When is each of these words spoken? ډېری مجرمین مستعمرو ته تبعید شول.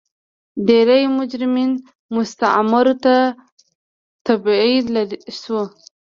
ډېری 0.67 1.03
مجرمین 1.17 1.71
مستعمرو 2.15 2.93
ته 3.03 3.15
تبعید 4.25 4.87
شول. 5.39 5.67